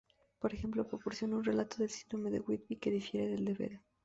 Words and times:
Por 0.39 0.51
ejemplo, 0.51 0.87
proporciona 0.87 1.35
un 1.35 1.43
relato 1.43 1.75
del 1.77 1.91
Sínodo 1.91 2.31
de 2.31 2.39
Whitby, 2.39 2.77
que 2.77 2.89
difiere 2.89 3.27
del 3.27 3.45
de 3.45 3.53
Beda. 3.53 3.83